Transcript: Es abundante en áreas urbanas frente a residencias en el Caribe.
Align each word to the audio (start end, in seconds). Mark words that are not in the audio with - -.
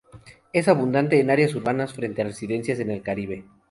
Es 0.51 0.67
abundante 0.67 1.19
en 1.19 1.29
áreas 1.29 1.53
urbanas 1.53 1.93
frente 1.93 2.23
a 2.23 2.25
residencias 2.25 2.79
en 2.79 2.89
el 2.89 3.03
Caribe. 3.03 3.45